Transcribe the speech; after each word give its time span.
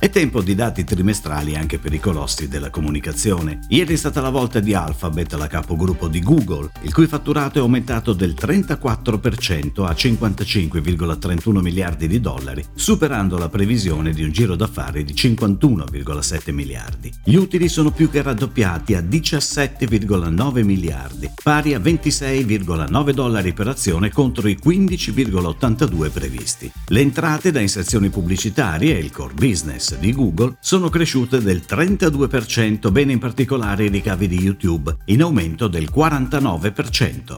È 0.00 0.10
tempo 0.10 0.42
di 0.42 0.54
dati 0.54 0.84
trimestrali 0.84 1.56
anche 1.56 1.80
per 1.80 1.92
i 1.92 1.98
colossi 1.98 2.46
della 2.46 2.70
comunicazione. 2.70 3.58
Ieri 3.70 3.94
è 3.94 3.96
stata 3.96 4.20
la 4.20 4.30
volta 4.30 4.60
di 4.60 4.72
Alphabet, 4.72 5.32
la 5.32 5.48
capogruppo 5.48 6.06
di 6.06 6.20
Google, 6.20 6.70
il 6.82 6.94
cui 6.94 7.08
fatturato 7.08 7.58
è 7.58 7.62
aumentato 7.62 8.12
del 8.12 8.36
34% 8.38 9.84
a 9.84 9.90
55,31 9.90 11.58
miliardi 11.58 12.06
di 12.06 12.20
dollari, 12.20 12.64
superando 12.76 13.38
la 13.38 13.48
previsione 13.48 14.12
di 14.12 14.22
un 14.22 14.30
giro 14.30 14.54
d'affari 14.54 15.02
di 15.02 15.14
51,7 15.14 16.52
miliardi. 16.52 17.12
Gli 17.24 17.34
utili 17.34 17.68
sono 17.68 17.90
più 17.90 18.08
che 18.08 18.22
raddoppiati 18.22 18.94
a 18.94 19.00
17,9 19.00 20.62
miliardi, 20.62 21.28
pari 21.42 21.74
a 21.74 21.80
26,9 21.80 23.10
dollari 23.10 23.52
per 23.52 23.66
azione 23.66 24.12
contro 24.12 24.46
i 24.46 24.56
15,82 24.64 26.10
previsti. 26.12 26.70
Le 26.86 27.00
entrate 27.00 27.50
da 27.50 27.58
inserzioni 27.58 28.10
pubblicitarie 28.10 28.96
e 28.96 29.00
il 29.00 29.10
core 29.10 29.34
business 29.34 29.86
di 29.96 30.12
Google 30.12 30.56
sono 30.60 30.88
cresciute 30.88 31.40
del 31.40 31.62
32%, 31.66 32.90
bene 32.90 33.12
in 33.12 33.18
particolare 33.18 33.84
i 33.84 33.88
ricavi 33.88 34.28
di 34.28 34.38
YouTube, 34.38 34.96
in 35.06 35.22
aumento 35.22 35.68
del 35.68 35.88
49%. 35.94 37.36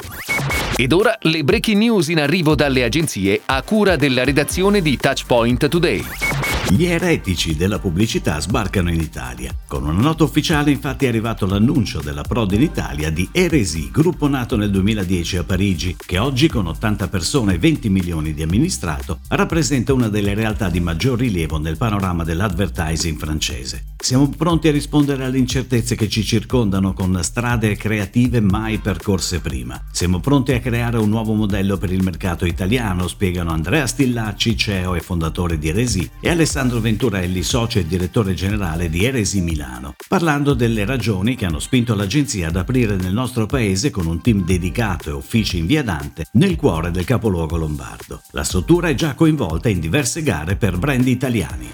Ed 0.77 0.93
ora 0.93 1.17
le 1.21 1.45
breaking 1.45 1.79
news 1.79 2.09
in 2.09 2.21
arrivo 2.21 2.55
dalle 2.55 2.85
agenzie 2.85 3.43
a 3.45 3.63
cura 3.63 3.97
della 3.97 4.25
redazione 4.25 4.81
di 4.81 4.97
Touchpoint 4.97 5.69
Today. 5.69 6.40
Gli 6.69 6.85
eretici 6.85 7.57
della 7.57 7.79
pubblicità 7.79 8.41
sbarcano 8.41 8.91
in 8.91 9.01
Italia. 9.01 9.53
Con 9.67 9.85
una 9.85 10.01
nota 10.01 10.25
ufficiale 10.25 10.71
infatti 10.71 11.05
è 11.05 11.09
arrivato 11.09 11.47
l'annuncio 11.47 12.01
della 12.01 12.23
Prod 12.23 12.53
in 12.53 12.63
Italia 12.63 13.11
di 13.11 13.29
Eresi, 13.33 13.91
gruppo 13.91 14.29
nato 14.29 14.57
nel 14.57 14.71
2010 14.71 15.39
a 15.39 15.45
Parigi, 15.45 15.97
che 15.97 16.19
oggi 16.19 16.49
con 16.49 16.67
80 16.67 17.09
persone 17.09 17.55
e 17.55 17.59
20 17.59 17.89
milioni 17.89 18.35
di 18.35 18.43
amministrato 18.43 19.21
rappresenta 19.29 19.93
una 19.93 20.09
delle 20.09 20.35
realtà 20.35 20.69
di 20.69 20.81
maggior 20.81 21.19
rilievo 21.19 21.59
nel 21.59 21.77
panorama 21.77 22.23
dell'advertising 22.23 23.19
francese. 23.19 23.87
Siamo 23.99 24.29
pronti 24.29 24.69
a 24.69 24.73
rispondere 24.73 25.25
alle 25.25 25.39
incertezze 25.39 25.97
che 25.97 26.09
ci 26.09 26.25
circondano 26.25 26.95
con 26.95 27.19
strade 27.23 27.77
creative 27.77 28.41
mai 28.41 28.79
percorse 28.79 29.41
prima. 29.41 29.83
Siamo 29.93 30.21
pronti 30.21 30.53
a 30.53 30.61
creare 30.61 30.99
un 30.99 31.09
nuovo 31.09 31.35
modello 31.35 31.77
per 31.77 31.93
il 31.93 32.03
mercato 32.03 32.47
italiano, 32.47 33.09
spiegano 33.09 33.51
Andrea 33.51 33.87
Stillacci, 33.87 34.57
CEO 34.57 34.95
e 34.95 35.01
fondatore 35.01 35.59
di 35.59 35.69
Eresi, 35.69 36.09
e 36.21 36.31
Alessandro 36.31 36.50
Alessandro 36.51 36.81
Venturelli, 36.81 37.45
socio 37.45 37.79
e 37.79 37.87
direttore 37.87 38.35
generale 38.35 38.91
di 38.91 39.05
Eresi 39.05 39.41
Milano, 39.41 39.95
parlando 40.09 40.53
delle 40.53 40.85
ragioni 40.85 41.37
che 41.37 41.47
hanno 41.47 41.61
spinto 41.61 41.95
l'agenzia 41.95 42.49
ad 42.49 42.57
aprire 42.57 42.97
nel 42.97 43.13
nostro 43.13 43.47
paese 43.47 43.91
con 43.91 44.07
un 44.07 44.21
team 44.21 44.45
dedicato 44.45 45.11
e 45.11 45.13
uffici 45.13 45.59
in 45.59 45.67
via 45.67 45.85
Dante 45.85 46.27
nel 46.33 46.57
cuore 46.57 46.91
del 46.91 47.05
capoluogo 47.05 47.57
lombardo. 47.57 48.23
La 48.33 48.43
struttura 48.43 48.89
è 48.89 48.95
già 48.95 49.15
coinvolta 49.15 49.69
in 49.69 49.79
diverse 49.79 50.25
gare 50.25 50.57
per 50.57 50.77
brand 50.77 51.07
italiani. 51.07 51.71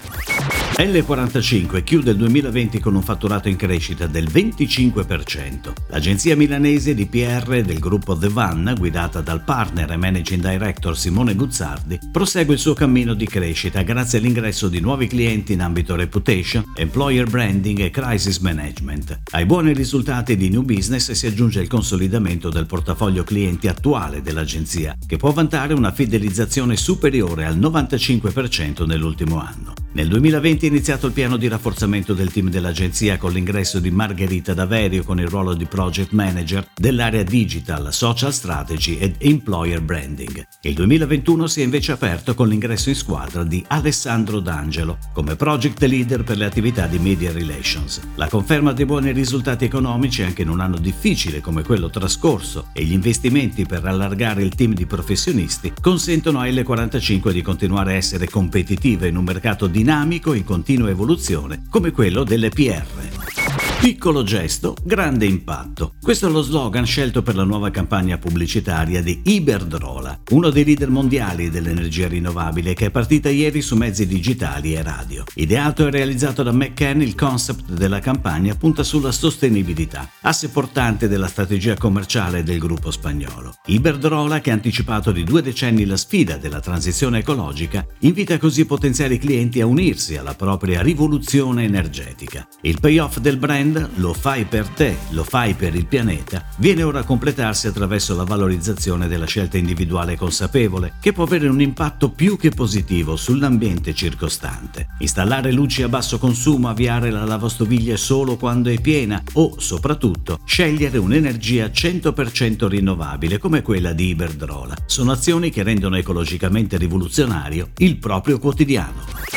L45 0.77 1.83
chiude 1.83 2.11
il 2.11 2.17
2020 2.17 2.79
con 2.79 2.93
un 2.93 3.01
fatturato 3.01 3.49
in 3.49 3.55
crescita 3.55 4.05
del 4.05 4.27
25%. 4.31 5.73
L'agenzia 5.87 6.35
milanese 6.35 6.93
di 6.93 7.07
PR 7.07 7.63
del 7.63 7.79
gruppo 7.79 8.15
The 8.15 8.29
Van, 8.29 8.75
guidata 8.77 9.21
dal 9.21 9.43
partner 9.43 9.91
e 9.91 9.97
managing 9.97 10.47
director 10.47 10.95
Simone 10.95 11.33
Guzzardi, 11.33 11.97
prosegue 12.11 12.53
il 12.53 12.59
suo 12.59 12.75
cammino 12.75 13.15
di 13.15 13.25
crescita 13.25 13.81
grazie 13.81 14.19
all'ingresso 14.19 14.67
di 14.67 14.79
nuovi 14.79 15.07
clienti 15.07 15.53
in 15.53 15.61
ambito 15.61 15.95
reputation, 15.95 16.63
employer 16.75 17.27
branding 17.27 17.79
e 17.79 17.89
crisis 17.89 18.37
management. 18.37 19.21
Ai 19.31 19.47
buoni 19.47 19.73
risultati 19.73 20.35
di 20.35 20.49
new 20.49 20.61
business 20.61 21.09
si 21.09 21.25
aggiunge 21.25 21.59
il 21.59 21.67
consolidamento 21.67 22.49
del 22.51 22.67
portafoglio 22.67 23.23
clienti 23.23 23.67
attuale 23.67 24.21
dell'agenzia, 24.21 24.95
che 25.07 25.17
può 25.17 25.31
vantare 25.31 25.73
una 25.73 25.91
fidelizzazione 25.91 26.77
superiore 26.77 27.45
al 27.45 27.57
95% 27.57 28.85
nell'ultimo 28.85 29.41
anno. 29.41 29.73
Nel 29.97 30.09
2020 30.09 30.67
è 30.67 30.69
iniziato 30.69 31.07
il 31.07 31.11
piano 31.11 31.37
di 31.37 31.47
rafforzamento 31.47 32.13
del 32.13 32.31
team 32.31 32.51
dell'agenzia 32.51 33.17
con 33.17 33.31
l'ingresso 33.31 33.79
di 33.79 33.89
Margherita 33.89 34.53
Daverio 34.53 35.03
con 35.03 35.19
il 35.19 35.27
ruolo 35.27 35.55
di 35.55 35.65
project 35.65 36.11
manager 36.11 36.67
dell'area 36.75 37.23
digital, 37.23 37.91
social 37.91 38.31
strategy 38.31 38.99
ed 38.99 39.15
employer 39.17 39.81
branding. 39.81 40.47
Il 40.61 40.75
2021 40.75 41.47
si 41.47 41.61
è 41.61 41.63
invece 41.63 41.93
aperto 41.93 42.35
con 42.35 42.47
l'ingresso 42.47 42.89
in 42.89 42.95
squadra 42.95 43.43
di 43.43 43.65
Alessandro 43.69 44.39
D'Angelo 44.39 44.99
come 45.13 45.35
project 45.35 45.81
leader 45.81 46.23
per 46.23 46.37
le 46.37 46.45
attività 46.45 46.85
di 46.85 46.99
media 46.99 47.31
relations. 47.31 47.99
La 48.17 48.27
conferma 48.27 48.73
dei 48.73 48.85
buoni 48.85 49.11
risultati 49.11 49.65
economici 49.65 50.21
anche 50.21 50.43
in 50.43 50.49
un 50.49 50.59
anno 50.59 50.77
difficile 50.77 51.41
come 51.41 51.63
quello 51.63 51.89
trascorso 51.89 52.67
e 52.71 52.83
gli 52.83 52.93
investimenti 52.93 53.65
per 53.65 53.83
allargare 53.83 54.43
il 54.43 54.53
team 54.53 54.75
di 54.75 54.85
professionisti 54.85 55.73
consentono 55.81 56.39
a 56.39 56.45
L45 56.45 57.31
di 57.31 57.41
continuare 57.41 57.93
a 57.93 57.95
essere 57.95 58.29
competitiva 58.29 59.07
in 59.07 59.17
un 59.17 59.23
mercato 59.23 59.65
dinamico 59.65 59.85
dinamico 59.87 60.33
in 60.33 60.43
continua 60.43 60.89
evoluzione 60.89 61.63
come 61.69 61.91
quello 61.91 62.25
delle 62.25 62.49
PR. 62.49 63.36
Piccolo 63.79 64.23
gesto, 64.23 64.75
grande 64.83 65.25
impatto. 65.25 65.93
Questo 66.01 66.27
è 66.27 66.29
lo 66.29 66.41
slogan 66.41 66.85
scelto 66.85 67.21
per 67.21 67.35
la 67.35 67.43
nuova 67.43 67.69
campagna 67.69 68.17
pubblicitaria 68.17 69.01
di 69.01 69.21
Iberdrola, 69.23 70.19
uno 70.31 70.49
dei 70.49 70.65
leader 70.65 70.89
mondiali 70.89 71.49
dell'energia 71.49 72.07
rinnovabile 72.07 72.73
che 72.73 72.87
è 72.87 72.91
partita 72.91 73.29
ieri 73.29 73.61
su 73.61 73.75
mezzi 73.75 74.05
digitali 74.05 74.73
e 74.73 74.81
radio. 74.81 75.23
Ideato 75.35 75.87
e 75.87 75.91
realizzato 75.91 76.43
da 76.43 76.51
McCann, 76.51 77.01
il 77.01 77.15
concept 77.15 77.71
della 77.71 77.99
campagna 77.99 78.55
punta 78.55 78.83
sulla 78.83 79.11
sostenibilità, 79.11 80.09
asse 80.21 80.49
portante 80.49 81.07
della 81.07 81.27
strategia 81.27 81.75
commerciale 81.75 82.43
del 82.43 82.59
gruppo 82.59 82.91
spagnolo. 82.91 83.53
Iberdrola, 83.67 84.41
che 84.41 84.51
ha 84.51 84.55
anticipato 84.55 85.11
di 85.13 85.23
due 85.23 85.41
decenni 85.41 85.85
la 85.85 85.97
sfida 85.97 86.35
della 86.35 86.59
transizione 86.59 87.19
ecologica, 87.19 87.85
invita 87.99 88.37
così 88.37 88.65
potenziali 88.65 89.17
clienti 89.17 89.61
a 89.61 89.65
unirsi 89.65 90.17
alla 90.17 90.33
propria 90.33 90.81
rivoluzione 90.81 91.63
energetica. 91.63 92.45
Il 92.61 92.79
payoff 92.81 93.19
del 93.19 93.37
brand 93.37 93.66
brand 93.71 93.89
Lo 93.95 94.13
fai 94.13 94.45
per 94.45 94.67
te, 94.67 94.97
lo 95.09 95.23
fai 95.23 95.53
per 95.53 95.75
il 95.75 95.85
pianeta 95.85 96.45
viene 96.57 96.83
ora 96.83 96.99
a 96.99 97.03
completarsi 97.03 97.67
attraverso 97.67 98.15
la 98.15 98.23
valorizzazione 98.23 99.07
della 99.07 99.25
scelta 99.25 99.57
individuale 99.57 100.15
consapevole, 100.15 100.93
che 100.99 101.13
può 101.13 101.23
avere 101.23 101.47
un 101.47 101.61
impatto 101.61 102.09
più 102.09 102.37
che 102.37 102.49
positivo 102.49 103.15
sull'ambiente 103.15 103.93
circostante. 103.93 104.87
Installare 104.99 105.51
luci 105.51 105.83
a 105.83 105.89
basso 105.89 106.17
consumo, 106.17 106.69
avviare 106.69 107.11
la 107.11 107.25
lavastoviglie 107.25 107.97
solo 107.97 108.37
quando 108.37 108.69
è 108.69 108.79
piena 108.79 109.21
o, 109.33 109.59
soprattutto, 109.59 110.39
scegliere 110.45 110.97
un'energia 110.97 111.67
100% 111.67 112.67
rinnovabile 112.67 113.37
come 113.37 113.61
quella 113.61 113.93
di 113.93 114.07
Iberdrola. 114.07 114.75
Sono 114.85 115.11
azioni 115.11 115.49
che 115.49 115.63
rendono 115.63 115.97
ecologicamente 115.97 116.77
rivoluzionario 116.77 117.69
il 117.77 117.97
proprio 117.97 118.39
quotidiano. 118.39 119.36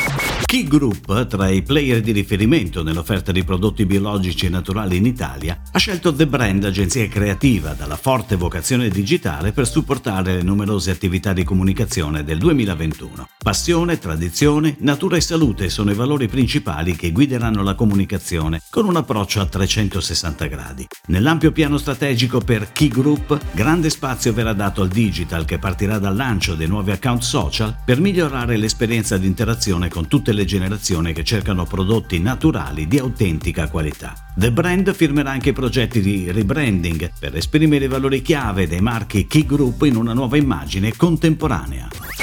Key 0.51 0.67
Group, 0.67 1.27
tra 1.27 1.47
i 1.47 1.61
player 1.61 2.01
di 2.01 2.11
riferimento 2.11 2.83
nell'offerta 2.83 3.31
di 3.31 3.41
prodotti 3.45 3.85
biologici 3.85 4.47
e 4.47 4.49
naturali 4.49 4.97
in 4.97 5.05
Italia, 5.05 5.61
ha 5.71 5.79
scelto 5.79 6.13
The 6.13 6.27
Brand, 6.27 6.65
agenzia 6.65 7.07
creativa 7.07 7.71
dalla 7.71 7.95
forte 7.95 8.35
vocazione 8.35 8.89
digitale 8.89 9.53
per 9.53 9.65
supportare 9.65 10.35
le 10.35 10.41
numerose 10.41 10.91
attività 10.91 11.31
di 11.31 11.45
comunicazione 11.45 12.25
del 12.25 12.37
2021. 12.39 13.29
Passione, 13.41 13.97
tradizione, 13.97 14.75
natura 14.79 15.15
e 15.15 15.21
salute 15.21 15.69
sono 15.69 15.91
i 15.91 15.95
valori 15.95 16.27
principali 16.27 16.97
che 16.97 17.13
guideranno 17.13 17.63
la 17.63 17.73
comunicazione 17.73 18.61
con 18.69 18.85
un 18.85 18.97
approccio 18.97 19.39
a 19.39 19.45
360 19.45 20.47
gradi. 20.47 20.85
Nell'ampio 21.05 21.53
piano 21.53 21.77
strategico 21.77 22.39
per 22.41 22.73
Key 22.73 22.89
Group, 22.89 23.39
grande 23.53 23.89
spazio 23.89 24.33
verrà 24.33 24.51
dato 24.51 24.81
al 24.81 24.89
digital 24.89 25.45
che 25.45 25.59
partirà 25.59 25.97
dal 25.97 26.17
lancio 26.17 26.55
dei 26.55 26.67
nuovi 26.67 26.91
account 26.91 27.21
social 27.21 27.73
per 27.85 28.01
migliorare 28.01 28.57
l'esperienza 28.57 29.15
di 29.17 29.27
interazione 29.27 29.87
con 29.87 30.09
tutte 30.09 30.33
le 30.33 30.39
le 30.41 30.45
generazioni 30.45 31.13
che 31.13 31.23
cercano 31.23 31.65
prodotti 31.65 32.19
naturali 32.19 32.87
di 32.87 32.97
autentica 32.97 33.69
qualità. 33.69 34.13
The 34.35 34.51
Brand 34.51 34.93
firmerà 34.93 35.29
anche 35.29 35.53
progetti 35.53 36.01
di 36.01 36.31
rebranding 36.31 37.11
per 37.19 37.35
esprimere 37.35 37.85
i 37.85 37.87
valori 37.87 38.21
chiave 38.21 38.67
dei 38.67 38.81
marchi 38.81 39.27
Key 39.27 39.45
Group 39.45 39.83
in 39.83 39.95
una 39.95 40.13
nuova 40.13 40.37
immagine 40.37 40.95
contemporanea. 40.95 42.20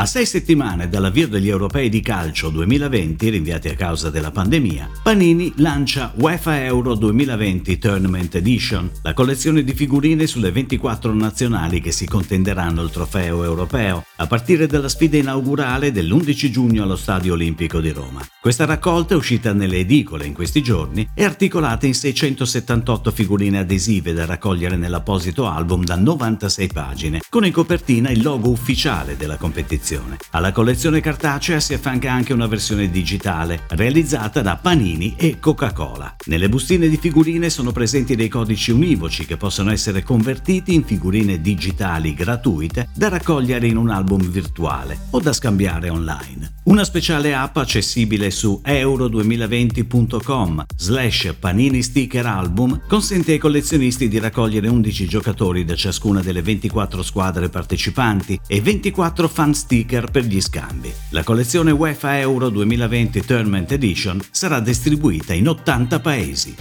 A 0.00 0.06
sei 0.06 0.24
settimane 0.24 0.88
dall'avvio 0.88 1.28
degli 1.28 1.50
europei 1.50 1.90
di 1.90 2.00
calcio 2.00 2.48
2020, 2.48 3.28
rinviati 3.28 3.68
a 3.68 3.74
causa 3.74 4.08
della 4.08 4.30
pandemia, 4.30 4.88
Panini 5.02 5.52
lancia 5.56 6.14
UEFA 6.16 6.64
Euro 6.64 6.94
2020 6.94 7.76
Tournament 7.76 8.34
Edition, 8.34 8.90
la 9.02 9.12
collezione 9.12 9.62
di 9.62 9.74
figurine 9.74 10.26
sulle 10.26 10.52
24 10.52 11.12
nazionali 11.12 11.82
che 11.82 11.92
si 11.92 12.06
contenderanno 12.06 12.82
il 12.82 12.88
trofeo 12.88 13.44
europeo, 13.44 14.06
a 14.16 14.26
partire 14.26 14.66
dalla 14.66 14.88
sfida 14.88 15.18
inaugurale 15.18 15.92
dell'11 15.92 16.50
giugno 16.50 16.84
allo 16.84 16.96
Stadio 16.96 17.34
Olimpico 17.34 17.78
di 17.80 17.90
Roma. 17.90 18.26
Questa 18.40 18.64
raccolta 18.64 19.12
è 19.12 19.18
uscita 19.18 19.52
nelle 19.52 19.80
edicole 19.80 20.24
in 20.24 20.32
questi 20.32 20.62
giorni 20.62 21.06
e 21.14 21.24
articolata 21.24 21.84
in 21.84 21.92
678 21.92 23.10
figurine 23.10 23.58
adesive 23.58 24.14
da 24.14 24.24
raccogliere 24.24 24.76
nell'apposito 24.76 25.46
album 25.46 25.84
da 25.84 25.96
96 25.96 26.68
pagine, 26.68 27.20
con 27.28 27.44
in 27.44 27.52
copertina 27.52 28.08
il 28.08 28.22
logo 28.22 28.48
ufficiale 28.48 29.18
della 29.18 29.36
competizione 29.36 29.88
collezione. 29.90 30.18
Alla 30.30 30.52
collezione 30.52 31.00
cartacea 31.00 31.58
si 31.58 31.74
affianca 31.74 32.12
anche 32.12 32.32
una 32.32 32.46
versione 32.46 32.90
digitale, 32.90 33.62
realizzata 33.70 34.42
da 34.42 34.56
Panini 34.56 35.14
e 35.16 35.38
Coca-Cola. 35.40 36.14
Nelle 36.26 36.48
bustine 36.48 36.88
di 36.88 36.96
figurine 36.96 37.50
sono 37.50 37.72
presenti 37.72 38.14
dei 38.14 38.28
codici 38.28 38.70
univoci 38.70 39.26
che 39.26 39.36
possono 39.36 39.72
essere 39.72 40.02
convertiti 40.02 40.74
in 40.74 40.84
figurine 40.84 41.40
digitali 41.40 42.14
gratuite 42.14 42.88
da 42.94 43.08
raccogliere 43.08 43.66
in 43.66 43.76
un 43.76 43.90
album 43.90 44.20
virtuale 44.20 44.98
o 45.10 45.20
da 45.20 45.32
scambiare 45.32 45.88
online. 45.88 46.58
Una 46.64 46.84
speciale 46.84 47.34
app 47.34 47.56
accessibile 47.56 48.30
su 48.30 48.60
euro2020.com 48.64 50.66
slash 50.76 51.34
panini 51.40 51.82
sticker 51.82 52.26
album 52.26 52.82
consente 52.86 53.32
ai 53.32 53.38
collezionisti 53.38 54.08
di 54.08 54.18
raccogliere 54.18 54.68
11 54.68 55.06
giocatori 55.06 55.64
da 55.64 55.74
ciascuna 55.74 56.20
delle 56.20 56.42
24 56.42 57.02
squadre 57.02 57.48
partecipanti 57.48 58.38
e 58.46 58.60
24 58.60 59.26
fan 59.26 59.54
sticker 59.80 60.10
per 60.10 60.24
gli 60.24 60.40
scambi. 60.40 60.92
La 61.10 61.22
collezione 61.22 61.70
UEFA 61.70 62.18
Euro 62.18 62.50
2020 62.50 63.24
Tournament 63.24 63.72
Edition 63.72 64.20
sarà 64.30 64.60
distribuita 64.60 65.32
in 65.32 65.48
80 65.48 66.00
paesi. 66.00 66.54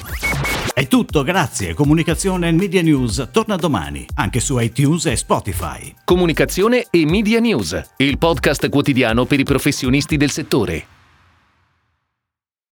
È 0.74 0.88
tutto, 0.88 1.24
grazie. 1.24 1.74
Comunicazione 1.74 2.48
e 2.48 2.52
Media 2.52 2.82
News 2.82 3.28
torna 3.32 3.58
domani, 3.58 4.06
anche 4.16 4.40
su 4.40 4.58
iTunes 4.58 5.08
e 5.08 5.18
Spotify. 5.18 5.94
Comunicazione 6.06 6.86
e 6.90 7.06
Media 7.06 7.40
News, 7.40 7.82
il 7.98 8.18
podcast 8.18 8.70
quotidiano 8.70 9.26
per 9.26 9.40
i 9.40 9.44
professionisti 9.44 10.16
del 10.16 10.32
settore. 10.32 10.99